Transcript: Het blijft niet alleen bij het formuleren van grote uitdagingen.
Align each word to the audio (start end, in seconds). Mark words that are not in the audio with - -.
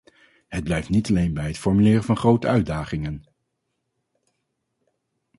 Het 0.47 0.63
blijft 0.63 0.89
niet 0.89 1.09
alleen 1.09 1.33
bij 1.33 1.47
het 1.47 1.57
formuleren 1.57 2.03
van 2.03 2.17
grote 2.17 2.47
uitdagingen. 2.47 3.25